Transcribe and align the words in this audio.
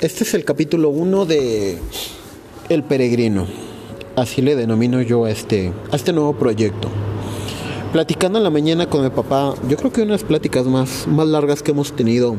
Este 0.00 0.22
es 0.22 0.32
el 0.34 0.44
capítulo 0.44 0.90
1 0.90 1.26
de 1.26 1.76
El 2.68 2.84
Peregrino. 2.84 3.48
Así 4.14 4.42
le 4.42 4.54
denomino 4.54 5.02
yo 5.02 5.24
a 5.24 5.30
este, 5.32 5.72
a 5.90 5.96
este 5.96 6.12
nuevo 6.12 6.34
proyecto. 6.34 6.88
Platicando 7.92 8.38
en 8.38 8.44
la 8.44 8.50
mañana 8.50 8.88
con 8.88 9.02
mi 9.02 9.10
papá, 9.10 9.56
yo 9.68 9.76
creo 9.76 9.92
que 9.92 10.02
unas 10.02 10.22
pláticas 10.22 10.66
más, 10.66 11.08
más 11.08 11.26
largas 11.26 11.64
que 11.64 11.72
hemos 11.72 11.96
tenido 11.96 12.36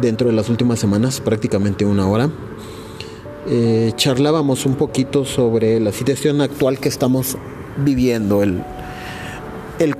dentro 0.00 0.26
de 0.26 0.34
las 0.34 0.48
últimas 0.48 0.80
semanas, 0.80 1.20
prácticamente 1.20 1.84
una 1.84 2.08
hora. 2.08 2.30
Eh, 3.46 3.92
charlábamos 3.94 4.66
un 4.66 4.74
poquito 4.74 5.24
sobre 5.24 5.78
la 5.78 5.92
situación 5.92 6.40
actual 6.40 6.80
que 6.80 6.88
estamos 6.88 7.36
viviendo, 7.76 8.42
el, 8.42 8.64
el, 9.78 9.94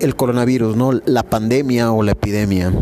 el 0.00 0.16
coronavirus, 0.16 0.76
¿no? 0.76 0.92
la 1.04 1.22
pandemia 1.24 1.92
o 1.92 2.02
la 2.02 2.12
epidemia. 2.12 2.72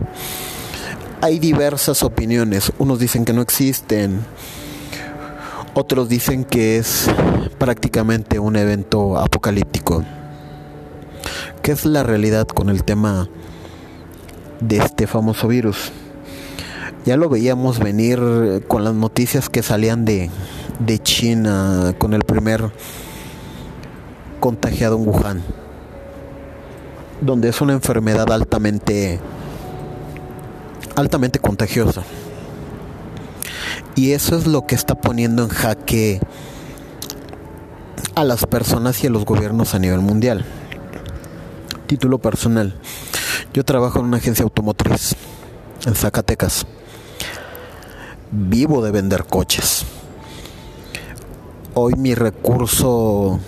Hay 1.23 1.39
diversas 1.39 2.03
opiniones. 2.03 2.73
Unos 2.79 2.99
dicen 2.99 3.27
que 3.27 3.35
no 3.35 3.43
existen. 3.43 4.25
Otros 5.75 6.09
dicen 6.09 6.45
que 6.45 6.79
es 6.79 7.11
prácticamente 7.59 8.39
un 8.39 8.57
evento 8.57 9.19
apocalíptico. 9.19 10.03
¿Qué 11.63 11.73
es 11.73 11.85
la 11.85 12.05
realidad 12.05 12.47
con 12.47 12.71
el 12.71 12.85
tema 12.85 13.29
de 14.61 14.79
este 14.79 15.07
famoso 15.07 15.47
virus? 15.47 15.93
Ya 17.05 17.19
lo 17.19 17.29
veíamos 17.29 17.81
venir 17.81 18.65
con 18.67 18.85
las 18.85 18.95
noticias 18.95 19.51
que 19.51 19.63
salían 19.63 20.07
de, 20.07 20.31
de 20.79 20.99
China 21.01 21.95
con 21.99 22.15
el 22.15 22.25
primer 22.25 22.71
contagiado 24.41 24.97
en 24.97 25.07
Wuhan, 25.07 25.43
donde 27.21 27.51
es 27.51 27.61
una 27.61 27.75
enfermedad 27.75 28.33
altamente 28.33 29.21
altamente 31.01 31.39
contagiosa. 31.39 32.03
Y 33.97 34.13
eso 34.13 34.37
es 34.37 34.47
lo 34.47 34.67
que 34.67 34.75
está 34.75 34.95
poniendo 34.95 35.43
en 35.43 35.49
jaque 35.49 36.21
a 38.15 38.25
las 38.25 38.47
personas 38.47 39.03
y 39.03 39.09
a 39.09 39.11
los 39.11 39.25
gobiernos 39.25 39.75
a 39.75 39.79
nivel 39.79 40.01
mundial. 40.01 40.45
Título 41.87 42.19
personal. 42.19 42.79
Yo 43.53 43.65
trabajo 43.65 43.99
en 43.99 44.07
una 44.07 44.19
agencia 44.19 44.45
automotriz 44.45 45.17
en 45.85 45.95
Zacatecas. 45.95 46.67
Vivo 48.31 48.83
de 48.83 48.93
vender 48.93 49.25
coches. 49.25 49.85
Hoy 51.75 51.95
mi 51.95 52.15
recurso 52.15 53.41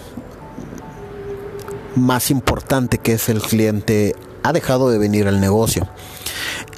más 1.95 2.30
importante 2.30 2.98
que 2.98 3.12
es 3.14 3.28
el 3.28 3.41
cliente 3.41 4.17
ha 4.42 4.53
dejado 4.53 4.91
de 4.91 4.98
venir 4.98 5.28
al 5.28 5.41
negocio 5.41 5.89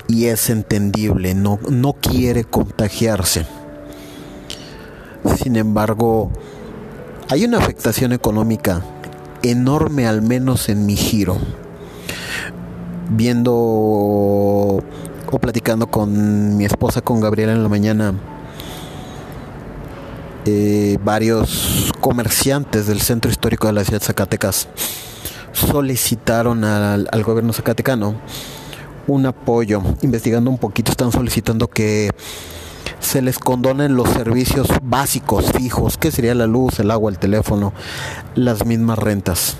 y 0.06 0.26
es 0.26 0.50
entendible, 0.50 1.34
no, 1.34 1.58
no 1.68 1.94
quiere 1.94 2.44
contagiarse. 2.44 3.46
Sin 5.42 5.56
embargo, 5.56 6.30
hay 7.30 7.44
una 7.44 7.58
afectación 7.58 8.12
económica 8.12 8.82
enorme, 9.42 10.06
al 10.06 10.22
menos 10.22 10.68
en 10.68 10.86
mi 10.86 10.96
giro. 10.96 11.38
Viendo 13.10 13.54
o 13.54 15.38
platicando 15.40 15.86
con 15.88 16.56
mi 16.56 16.64
esposa, 16.64 17.00
con 17.00 17.20
Gabriela 17.20 17.52
en 17.52 17.62
la 17.62 17.68
mañana, 17.68 18.14
eh, 20.46 20.98
varios 21.02 21.92
comerciantes 22.00 22.86
del 22.86 23.00
centro 23.00 23.30
histórico 23.30 23.66
de 23.66 23.72
la 23.72 23.84
ciudad 23.84 24.00
de 24.00 24.06
Zacatecas 24.06 24.68
solicitaron 25.52 26.64
al, 26.64 27.08
al 27.10 27.22
gobierno 27.22 27.52
zacatecano 27.52 28.16
un 29.06 29.26
apoyo. 29.26 29.82
Investigando 30.02 30.50
un 30.50 30.58
poquito, 30.58 30.90
están 30.90 31.12
solicitando 31.12 31.68
que 31.68 32.10
se 33.00 33.22
les 33.22 33.38
condonen 33.38 33.96
los 33.96 34.08
servicios 34.08 34.68
básicos, 34.82 35.52
fijos, 35.52 35.98
que 35.98 36.10
sería 36.10 36.34
la 36.34 36.46
luz, 36.46 36.78
el 36.80 36.90
agua, 36.90 37.10
el 37.10 37.18
teléfono, 37.18 37.72
las 38.34 38.64
mismas 38.64 38.98
rentas. 38.98 39.56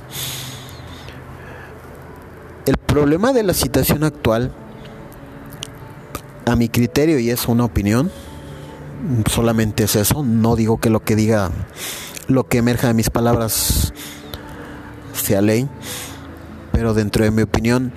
El 2.66 2.76
problema 2.78 3.32
de 3.32 3.42
la 3.42 3.54
situación 3.54 4.04
actual, 4.04 4.52
a 6.46 6.56
mi 6.56 6.68
criterio, 6.68 7.18
y 7.18 7.30
es 7.30 7.46
una 7.46 7.64
opinión, 7.64 8.10
solamente 9.30 9.84
es 9.84 9.96
eso, 9.96 10.22
no 10.22 10.56
digo 10.56 10.78
que 10.78 10.88
lo 10.88 11.00
que 11.00 11.14
diga, 11.16 11.50
lo 12.26 12.48
que 12.48 12.58
emerja 12.58 12.88
de 12.88 12.94
mis 12.94 13.10
palabras 13.10 13.92
sea 15.12 15.42
ley, 15.42 15.68
pero 16.72 16.94
dentro 16.94 17.24
de 17.24 17.30
mi 17.30 17.42
opinión, 17.42 17.92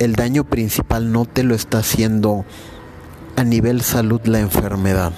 el 0.00 0.16
daño 0.16 0.44
principal 0.44 1.12
no 1.12 1.26
te 1.26 1.42
lo 1.42 1.54
está 1.54 1.78
haciendo 1.78 2.46
a 3.36 3.44
nivel 3.44 3.82
salud 3.82 4.22
la 4.24 4.40
enfermedad. 4.40 5.12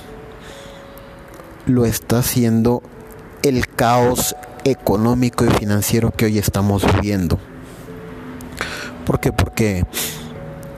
Lo 1.67 1.87
está 1.87 2.19
haciendo 2.19 2.83
el 3.45 3.69
caos 3.69 4.35
económico 4.65 5.45
y 5.45 5.51
financiero 5.51 6.11
que 6.11 6.25
hoy 6.25 6.37
estamos 6.37 6.85
viviendo. 6.95 7.39
¿Por 9.07 9.21
qué? 9.21 9.33
Porque 9.33 9.87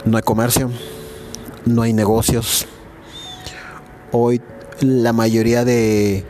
no 0.04 0.18
hay 0.18 0.22
comercio, 0.22 0.70
no 1.64 1.80
hay 1.80 1.94
negocios. 1.94 2.66
Hoy 4.12 4.42
la 4.80 5.14
mayoría 5.14 5.64
de 5.64 6.26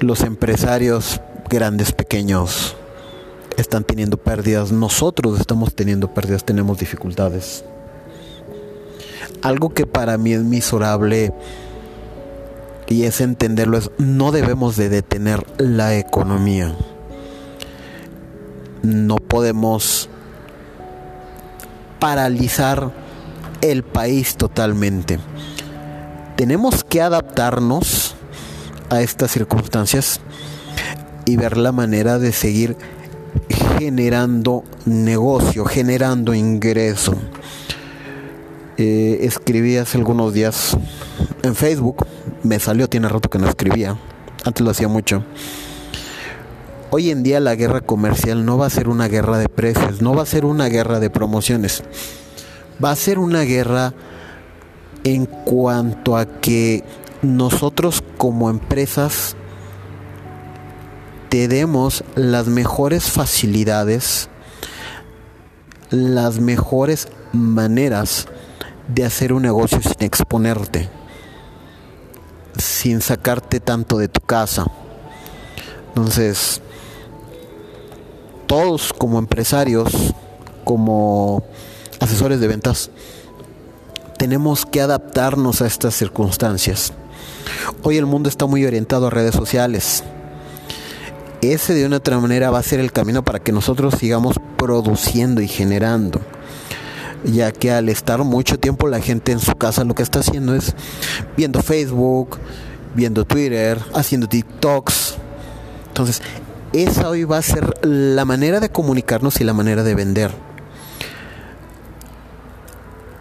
los 0.00 0.20
empresarios, 0.20 1.22
grandes, 1.48 1.92
pequeños, 1.92 2.76
están 3.56 3.84
teniendo 3.84 4.16
pérdidas, 4.16 4.72
nosotros 4.72 5.40
estamos 5.40 5.74
teniendo 5.74 6.12
pérdidas, 6.12 6.44
tenemos 6.44 6.78
dificultades. 6.78 7.64
Algo 9.42 9.70
que 9.70 9.86
para 9.86 10.18
mí 10.18 10.32
es 10.32 10.42
miserable 10.42 11.32
y 12.88 13.04
es 13.04 13.20
entenderlo 13.20 13.78
es 13.78 13.90
no 13.98 14.32
debemos 14.32 14.76
de 14.76 14.88
detener 14.88 15.44
la 15.58 15.96
economía. 15.96 16.76
No 18.82 19.16
podemos 19.16 20.08
paralizar 21.98 22.92
el 23.60 23.84
país 23.84 24.36
totalmente. 24.36 25.18
Tenemos 26.36 26.82
que 26.84 27.00
adaptarnos 27.00 28.14
a 28.90 29.00
estas 29.00 29.30
circunstancias 29.30 30.20
y 31.24 31.36
ver 31.36 31.56
la 31.56 31.72
manera 31.72 32.18
de 32.18 32.32
seguir 32.32 32.76
generando 33.82 34.62
negocio, 34.84 35.64
generando 35.64 36.34
ingreso. 36.34 37.16
Eh, 38.76 39.18
escribí 39.22 39.76
hace 39.76 39.98
algunos 39.98 40.32
días 40.32 40.76
en 41.42 41.56
Facebook, 41.56 42.06
me 42.44 42.60
salió, 42.60 42.88
tiene 42.88 43.08
rato 43.08 43.28
que 43.28 43.40
no 43.40 43.48
escribía, 43.48 43.98
antes 44.44 44.64
lo 44.64 44.70
hacía 44.70 44.86
mucho. 44.86 45.24
Hoy 46.90 47.10
en 47.10 47.24
día 47.24 47.40
la 47.40 47.56
guerra 47.56 47.80
comercial 47.80 48.44
no 48.44 48.56
va 48.56 48.66
a 48.66 48.70
ser 48.70 48.88
una 48.88 49.08
guerra 49.08 49.38
de 49.38 49.48
precios, 49.48 50.00
no 50.00 50.14
va 50.14 50.22
a 50.22 50.26
ser 50.26 50.44
una 50.44 50.68
guerra 50.68 51.00
de 51.00 51.10
promociones, 51.10 51.82
va 52.82 52.92
a 52.92 52.96
ser 52.96 53.18
una 53.18 53.42
guerra 53.42 53.94
en 55.02 55.26
cuanto 55.26 56.16
a 56.16 56.26
que 56.26 56.84
nosotros 57.20 58.04
como 58.16 58.48
empresas 58.48 59.34
te 61.32 61.48
demos 61.48 62.04
las 62.14 62.46
mejores 62.46 63.04
facilidades, 63.04 64.28
las 65.88 66.40
mejores 66.40 67.08
maneras 67.32 68.26
de 68.88 69.06
hacer 69.06 69.32
un 69.32 69.40
negocio 69.40 69.80
sin 69.80 69.94
exponerte, 70.00 70.90
sin 72.58 73.00
sacarte 73.00 73.60
tanto 73.60 73.96
de 73.96 74.08
tu 74.08 74.20
casa. 74.20 74.66
Entonces, 75.88 76.60
todos 78.46 78.92
como 78.92 79.18
empresarios, 79.18 79.90
como 80.64 81.44
asesores 81.98 82.40
de 82.40 82.48
ventas, 82.48 82.90
tenemos 84.18 84.66
que 84.66 84.82
adaptarnos 84.82 85.62
a 85.62 85.66
estas 85.66 85.94
circunstancias. 85.94 86.92
Hoy 87.82 87.96
el 87.96 88.04
mundo 88.04 88.28
está 88.28 88.44
muy 88.44 88.66
orientado 88.66 89.06
a 89.06 89.10
redes 89.10 89.34
sociales 89.34 90.04
ese 91.42 91.74
de 91.74 91.84
una 91.84 91.96
otra 91.96 92.18
manera 92.20 92.50
va 92.50 92.60
a 92.60 92.62
ser 92.62 92.78
el 92.78 92.92
camino 92.92 93.24
para 93.24 93.40
que 93.40 93.50
nosotros 93.50 93.94
sigamos 93.98 94.36
produciendo 94.56 95.42
y 95.42 95.48
generando. 95.48 96.20
Ya 97.24 97.50
que 97.52 97.72
al 97.72 97.88
estar 97.88 98.22
mucho 98.22 98.58
tiempo 98.58 98.88
la 98.88 99.00
gente 99.00 99.32
en 99.32 99.40
su 99.40 99.54
casa 99.56 99.84
lo 99.84 99.94
que 99.94 100.04
está 100.04 100.20
haciendo 100.20 100.54
es 100.54 100.74
viendo 101.36 101.60
Facebook, 101.60 102.38
viendo 102.94 103.24
Twitter, 103.24 103.80
haciendo 103.92 104.28
TikToks. 104.28 105.16
Entonces, 105.88 106.22
esa 106.72 107.08
hoy 107.08 107.24
va 107.24 107.38
a 107.38 107.42
ser 107.42 107.74
la 107.84 108.24
manera 108.24 108.60
de 108.60 108.70
comunicarnos 108.70 109.40
y 109.40 109.44
la 109.44 109.52
manera 109.52 109.82
de 109.82 109.94
vender. 109.96 110.30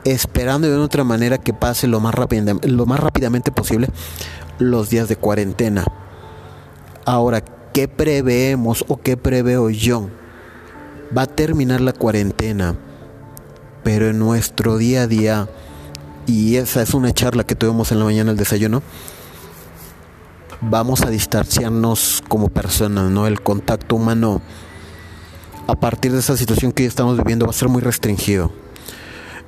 Esperando 0.03 0.67
de 0.67 0.75
una 0.75 0.85
otra 0.85 1.03
manera 1.03 1.39
que 1.39 1.53
pase 1.53 1.87
lo 1.87 1.99
más, 1.99 2.13
lo 2.63 2.85
más 2.85 2.99
rápidamente 2.99 3.51
posible 3.51 3.87
los 4.59 4.89
días 4.91 5.07
de 5.07 5.15
cuarentena. 5.15 5.85
Ahora, 7.05 7.43
¿Qué 7.73 7.87
preveemos 7.87 8.83
o 8.87 8.97
qué 8.97 9.15
preveo 9.17 9.69
yo? 9.69 10.09
Va 11.15 11.23
a 11.23 11.27
terminar 11.27 11.81
la 11.81 11.93
cuarentena, 11.93 12.75
pero 13.83 14.09
en 14.09 14.19
nuestro 14.19 14.77
día 14.77 15.03
a 15.03 15.07
día 15.07 15.49
y 16.27 16.57
esa 16.57 16.81
es 16.81 16.93
una 16.93 17.13
charla 17.13 17.43
que 17.43 17.55
tuvimos 17.55 17.91
en 17.91 17.99
la 17.99 18.05
mañana 18.05 18.31
el 18.31 18.37
desayuno, 18.37 18.81
vamos 20.61 21.01
a 21.01 21.09
distanciarnos 21.09 22.23
como 22.27 22.49
personas, 22.49 23.09
¿no? 23.09 23.25
El 23.27 23.41
contacto 23.41 23.95
humano 23.95 24.41
a 25.67 25.75
partir 25.75 26.11
de 26.11 26.19
esa 26.19 26.37
situación 26.37 26.71
que 26.71 26.85
estamos 26.85 27.17
viviendo 27.17 27.45
va 27.45 27.51
a 27.51 27.53
ser 27.53 27.69
muy 27.69 27.81
restringido. 27.81 28.51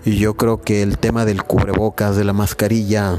Y 0.05 0.17
yo 0.17 0.35
creo 0.35 0.61
que 0.61 0.81
el 0.81 0.97
tema 0.97 1.25
del 1.25 1.43
cubrebocas, 1.43 2.15
de 2.15 2.23
la 2.23 2.33
mascarilla, 2.33 3.17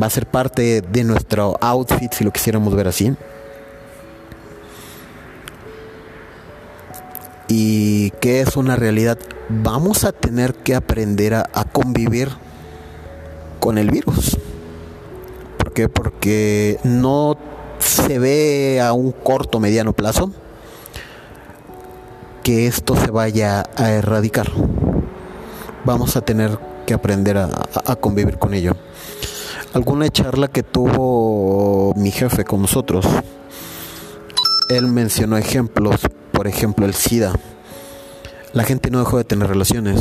va 0.00 0.06
a 0.06 0.10
ser 0.10 0.26
parte 0.26 0.80
de 0.82 1.04
nuestro 1.04 1.56
outfit, 1.60 2.12
si 2.12 2.24
lo 2.24 2.32
quisiéramos 2.32 2.74
ver 2.74 2.88
así. 2.88 3.16
Y 7.48 8.10
que 8.20 8.40
es 8.40 8.56
una 8.56 8.76
realidad, 8.76 9.18
vamos 9.48 10.04
a 10.04 10.12
tener 10.12 10.54
que 10.54 10.74
aprender 10.74 11.34
a, 11.34 11.64
convivir 11.72 12.30
con 13.60 13.78
el 13.78 13.90
virus. 13.90 14.36
¿Por 15.58 15.72
qué? 15.72 15.88
Porque 15.88 16.78
no 16.82 17.36
se 17.78 18.18
ve 18.18 18.80
a 18.80 18.92
un 18.92 19.12
corto 19.12 19.60
mediano 19.60 19.92
plazo 19.92 20.32
que 22.42 22.66
esto 22.66 22.96
se 22.96 23.10
vaya 23.10 23.64
a 23.76 23.90
erradicar. 23.90 24.50
Vamos 25.84 26.16
a 26.16 26.20
tener 26.20 26.58
que 26.86 26.94
aprender 26.94 27.38
a, 27.38 27.96
convivir 27.96 28.38
con 28.38 28.54
ello. 28.54 28.76
Alguna 29.74 30.08
charla 30.08 30.48
que 30.48 30.62
tuvo 30.62 31.92
mi 31.96 32.10
jefe 32.10 32.44
con 32.44 32.62
nosotros, 32.62 33.04
él 34.68 34.86
mencionó 34.86 35.36
ejemplos, 35.36 36.00
por 36.36 36.46
ejemplo 36.46 36.84
el 36.84 36.94
SIDA. 36.94 37.32
La 38.52 38.64
gente 38.64 38.90
no 38.90 38.98
dejó 38.98 39.16
de 39.16 39.24
tener 39.24 39.48
relaciones. 39.48 40.00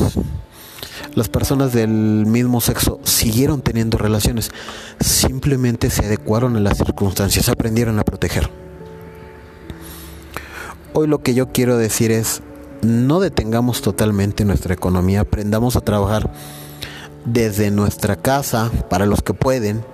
Las 1.16 1.30
personas 1.30 1.72
del 1.72 2.26
mismo 2.26 2.60
sexo 2.60 3.00
siguieron 3.04 3.62
teniendo 3.62 3.98
relaciones, 3.98 4.52
simplemente 5.00 5.90
se 5.90 6.06
adecuaron 6.06 6.58
a 6.58 6.60
las 6.60 6.78
circunstancias, 6.78 7.48
aprendieron 7.48 8.00
a 8.00 8.04
proteger. 8.04 8.50
Hoy 10.94 11.08
lo 11.08 11.24
que 11.24 11.34
yo 11.34 11.54
quiero 11.54 11.78
decir 11.78 12.12
es, 12.12 12.42
no 12.82 13.22
detengamos 13.22 13.82
totalmente 13.82 14.44
nuestra 14.44 14.74
economía, 14.74 15.22
aprendamos 15.22 15.78
a 15.78 15.82
trabajar 15.82 16.30
desde 17.24 17.72
nuestra 17.72 18.18
casa, 18.18 18.70
para 18.90 19.06
los 19.06 19.22
que 19.22 19.34
pueden, 19.34 19.86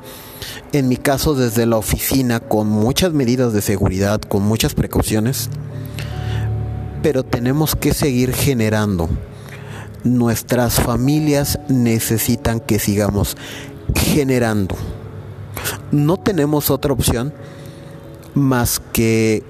en 0.73 0.87
mi 0.87 0.97
caso 0.97 1.35
desde 1.35 1.67
la 1.67 1.77
oficina, 1.77 2.39
con 2.39 2.67
muchas 2.67 3.13
medidas 3.13 3.53
de 3.53 3.61
seguridad, 3.61 4.21
con 4.21 4.41
muchas 4.41 4.73
precauciones, 4.73 5.49
pero 7.01 7.23
tenemos 7.23 7.75
que 7.75 7.93
seguir 7.93 8.33
generando. 8.33 9.09
Nuestras 10.03 10.75
familias 10.79 11.59
necesitan 11.67 12.59
que 12.59 12.79
sigamos 12.79 13.37
generando. 13.95 14.75
No 15.91 16.17
tenemos 16.17 16.69
otra 16.71 16.93
opción 16.93 17.33
más 18.33 18.81
que 18.93 19.43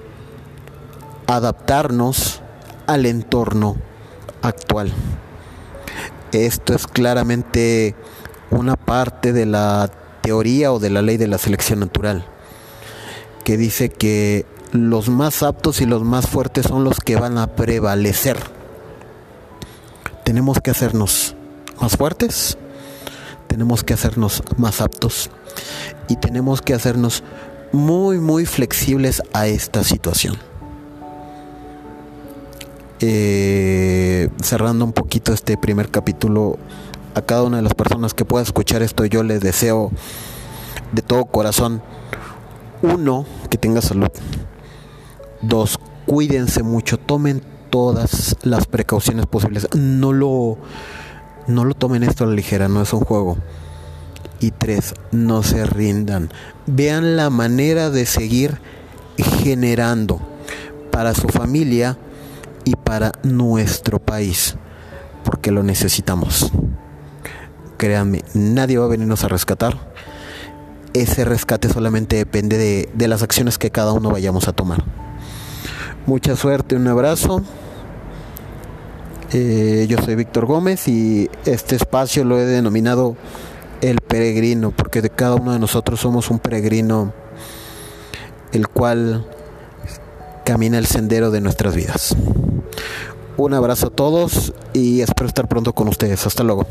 adaptarnos 1.26 2.40
al 2.86 3.06
entorno 3.06 3.76
actual. 4.42 4.92
Esto 6.32 6.74
es 6.74 6.86
claramente 6.86 7.94
una 8.50 8.76
parte 8.76 9.32
de 9.32 9.46
la 9.46 9.90
teoría 10.22 10.72
o 10.72 10.78
de 10.78 10.90
la 10.90 11.02
ley 11.02 11.16
de 11.16 11.28
la 11.28 11.38
selección 11.38 11.80
natural, 11.80 12.24
que 13.44 13.56
dice 13.56 13.88
que 13.88 14.46
los 14.72 15.10
más 15.10 15.42
aptos 15.42 15.82
y 15.82 15.86
los 15.86 16.02
más 16.02 16.26
fuertes 16.26 16.66
son 16.66 16.82
los 16.82 16.98
que 16.98 17.16
van 17.16 17.36
a 17.38 17.46
prevalecer. 17.46 18.38
Tenemos 20.24 20.60
que 20.60 20.70
hacernos 20.70 21.36
más 21.80 21.96
fuertes, 21.96 22.56
tenemos 23.48 23.84
que 23.84 23.92
hacernos 23.92 24.42
más 24.56 24.80
aptos 24.80 25.30
y 26.08 26.16
tenemos 26.16 26.62
que 26.62 26.72
hacernos 26.72 27.22
muy, 27.72 28.18
muy 28.18 28.46
flexibles 28.46 29.22
a 29.34 29.46
esta 29.46 29.84
situación. 29.84 30.36
Eh, 33.00 34.30
cerrando 34.42 34.84
un 34.84 34.92
poquito 34.92 35.32
este 35.34 35.58
primer 35.58 35.90
capítulo, 35.90 36.58
a 37.14 37.20
cada 37.20 37.42
una 37.42 37.58
de 37.58 37.62
las 37.62 37.74
personas 37.74 38.14
que 38.14 38.24
pueda 38.24 38.42
escuchar 38.42 38.82
esto, 38.82 39.04
yo 39.04 39.22
les 39.22 39.40
deseo 39.40 39.90
de 40.92 41.02
todo 41.02 41.26
corazón, 41.26 41.82
uno, 42.80 43.26
que 43.50 43.58
tenga 43.58 43.82
salud. 43.82 44.08
Dos, 45.42 45.78
cuídense 46.06 46.62
mucho, 46.62 46.98
tomen 46.98 47.42
todas 47.70 48.36
las 48.42 48.66
precauciones 48.66 49.26
posibles. 49.26 49.66
No 49.74 50.12
lo, 50.12 50.58
no 51.46 51.64
lo 51.64 51.74
tomen 51.74 52.02
esto 52.02 52.24
a 52.24 52.26
la 52.28 52.34
ligera, 52.34 52.68
no 52.68 52.82
es 52.82 52.92
un 52.92 53.00
juego. 53.00 53.38
Y 54.40 54.50
tres, 54.50 54.94
no 55.10 55.42
se 55.42 55.64
rindan. 55.66 56.30
Vean 56.66 57.16
la 57.16 57.30
manera 57.30 57.90
de 57.90 58.06
seguir 58.06 58.58
generando 59.16 60.20
para 60.90 61.14
su 61.14 61.28
familia 61.28 61.96
y 62.64 62.76
para 62.76 63.12
nuestro 63.22 63.98
país, 63.98 64.56
porque 65.24 65.50
lo 65.50 65.62
necesitamos. 65.62 66.52
Créanme, 67.78 68.22
nadie 68.34 68.78
va 68.78 68.84
a 68.84 68.88
venirnos 68.88 69.24
a 69.24 69.28
rescatar. 69.28 69.92
Ese 70.92 71.24
rescate 71.24 71.68
solamente 71.68 72.16
depende 72.16 72.58
de, 72.58 72.88
de 72.92 73.08
las 73.08 73.22
acciones 73.22 73.58
que 73.58 73.70
cada 73.70 73.92
uno 73.92 74.10
vayamos 74.10 74.46
a 74.46 74.52
tomar. 74.52 74.84
Mucha 76.04 76.34
suerte, 76.34 76.74
un 76.74 76.88
abrazo. 76.88 77.42
Eh, 79.32 79.86
yo 79.88 79.98
soy 79.98 80.16
Víctor 80.16 80.46
Gómez 80.46 80.88
y 80.88 81.30
este 81.44 81.76
espacio 81.76 82.24
lo 82.24 82.38
he 82.38 82.44
denominado 82.44 83.16
el 83.80 84.00
peregrino, 84.00 84.72
porque 84.72 85.00
de 85.00 85.10
cada 85.10 85.36
uno 85.36 85.52
de 85.52 85.60
nosotros 85.60 86.00
somos 86.00 86.28
un 86.30 86.40
peregrino, 86.40 87.12
el 88.52 88.66
cual 88.66 89.24
camina 90.44 90.78
el 90.78 90.86
sendero 90.86 91.30
de 91.30 91.40
nuestras 91.40 91.76
vidas. 91.76 92.16
Un 93.36 93.54
abrazo 93.54 93.86
a 93.86 93.90
todos 93.90 94.52
y 94.72 95.02
espero 95.02 95.28
estar 95.28 95.46
pronto 95.46 95.72
con 95.72 95.86
ustedes. 95.86 96.26
Hasta 96.26 96.42
luego. 96.42 96.66